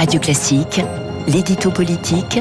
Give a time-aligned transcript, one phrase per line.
[0.00, 0.80] Radio Classique,
[1.28, 2.40] l'édito politique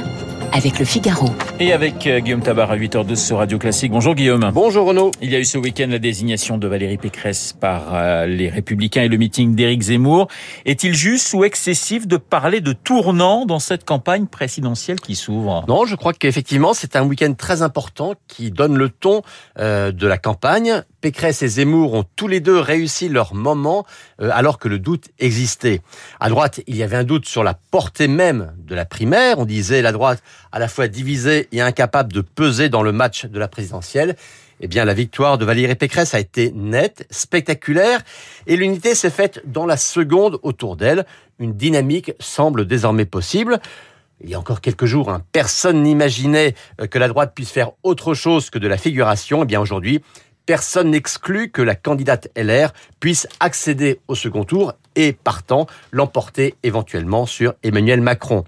[0.54, 1.28] avec le Figaro.
[1.59, 3.92] Et avec euh, Guillaume Tabar à 8h12 sur Radio Classique.
[3.92, 4.49] Bonjour Guillaume.
[4.54, 5.12] Bonjour Renaud.
[5.21, 9.03] Il y a eu ce week-end la désignation de Valérie Pécresse par euh, les Républicains
[9.03, 10.29] et le meeting d'Éric Zemmour.
[10.65, 15.65] Est-il juste ou excessif de parler de tournant dans cette campagne présidentielle qui s'ouvre?
[15.67, 19.21] Non, je crois qu'effectivement c'est un week-end très important qui donne le ton
[19.59, 20.84] euh, de la campagne.
[21.02, 23.86] Pécresse et Zemmour ont tous les deux réussi leur moment
[24.22, 25.81] euh, alors que le doute existait.
[26.20, 29.40] À droite, il y avait un doute sur la portée même de la primaire.
[29.40, 30.21] On disait la droite
[30.52, 34.16] à la fois divisée et incapable de peser dans le match de la présidentielle.
[34.62, 38.02] Eh bien, la victoire de Valérie Pécresse a été nette, spectaculaire,
[38.45, 41.05] et l'unité s'est faite dans la seconde autour d'elle.
[41.40, 43.59] Une dynamique semble désormais possible.
[44.21, 47.71] Il y a encore quelques jours, hein, personne n'imaginait euh, que la droite puisse faire
[47.84, 49.43] autre chose que de la figuration.
[49.43, 50.02] Eh bien, aujourd'hui,
[50.49, 57.27] personne n'exclut que la candidate LR puisse accéder au second tour et, partant, l'emporter éventuellement
[57.27, 58.45] sur Emmanuel Macron.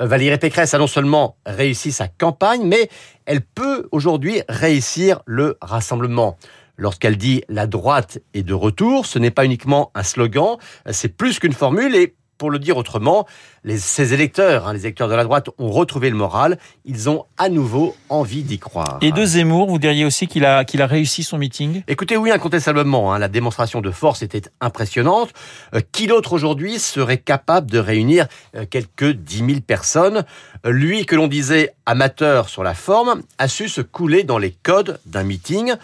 [0.00, 2.88] Euh, Valérie Pécresse a non seulement réussi sa campagne, mais
[3.26, 6.38] elle peut aujourd'hui réussir le rassemblement.
[6.76, 10.56] Lorsqu'elle dit la droite est de retour, ce n'est pas uniquement un slogan,
[10.92, 13.26] c'est plus qu'une formule et pour le dire autrement,
[13.64, 16.58] les, ces électeurs, hein, les électeurs de la droite, ont retrouvé le moral.
[16.86, 18.96] Ils ont à nouveau envie d'y croire.
[19.02, 21.82] Et de Zemmour, vous diriez aussi qu'il a, qu'il a réussi son meeting?
[21.86, 23.12] Écoutez, oui, incontestablement.
[23.12, 25.34] Hein, la démonstration de force était impressionnante.
[25.74, 30.24] Euh, qui d'autre aujourd'hui serait capable de réunir euh, quelques 10 000 personnes?
[30.64, 34.52] Euh, Lui, que l'on disait amateur sur la forme, a su se couler dans les
[34.52, 35.74] codes d'un meeting.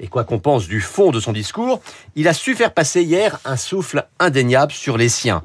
[0.00, 1.82] Et quoi qu'on pense du fond de son discours,
[2.14, 5.42] il a su faire passer hier un souffle indéniable sur les siens.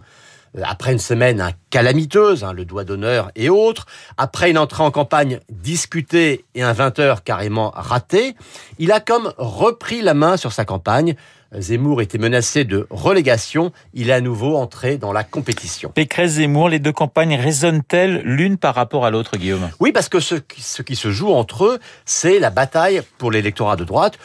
[0.61, 3.85] Après une semaine calamiteuse, hein, le doigt d'honneur et autres,
[4.17, 8.35] après une entrée en campagne discutée et un 20 heures carrément raté,
[8.77, 11.15] il a comme repris la main sur sa campagne.
[11.57, 15.89] Zemmour était menacé de relégation, il est à nouveau entré dans la compétition.
[15.89, 19.69] Pécresse Zemmour, les deux campagnes résonnent-elles l'une par rapport à l'autre, Guillaume?
[19.79, 23.75] Oui, parce que ce, ce qui se joue entre eux, c'est la bataille pour l'électorat
[23.75, 24.17] de droite,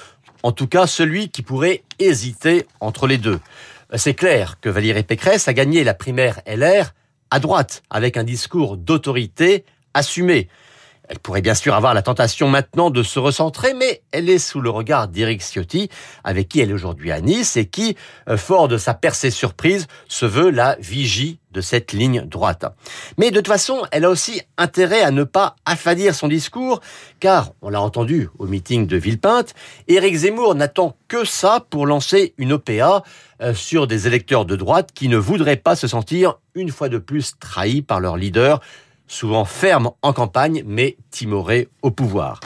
[0.44, 3.40] en tout cas celui qui pourrait hésiter entre les deux.
[3.94, 6.92] C'est clair que Valérie Pécresse a gagné la primaire LR
[7.30, 9.64] à droite, avec un discours d'autorité
[9.94, 10.48] assumé.
[11.08, 14.60] Elle pourrait bien sûr avoir la tentation maintenant de se recentrer, mais elle est sous
[14.60, 15.88] le regard d'Éric Ciotti,
[16.24, 17.96] avec qui elle est aujourd'hui à Nice et qui,
[18.28, 22.66] euh, fort de sa percée surprise, se veut la vigie de cette ligne droite.
[23.16, 26.80] Mais de toute façon, elle a aussi intérêt à ne pas affadir son discours,
[27.18, 29.54] car, on l'a entendu au meeting de Villepinte,
[29.88, 33.02] Éric Zemmour n'attend que ça pour lancer une OPA
[33.40, 36.98] euh, sur des électeurs de droite qui ne voudraient pas se sentir une fois de
[36.98, 38.60] plus trahis par leur leader,
[39.06, 42.40] souvent ferme en campagne, mais timoré au pouvoir.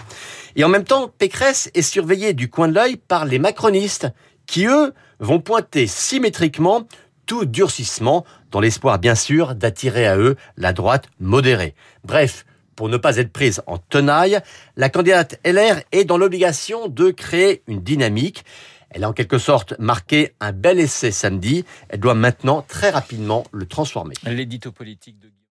[0.56, 4.08] Et en même temps, Pécresse est surveillée du coin de l'œil par les macronistes,
[4.46, 6.86] qui eux vont pointer symétriquement
[7.26, 11.76] tout durcissement, dans l'espoir bien sûr d'attirer à eux la droite modérée.
[12.02, 12.44] Bref,
[12.74, 14.40] pour ne pas être prise en tenaille,
[14.76, 18.44] la candidate LR est dans l'obligation de créer une dynamique.
[18.90, 21.64] Elle a en quelque sorte marqué un bel essai samedi.
[21.88, 24.14] Elle doit maintenant très rapidement le transformer.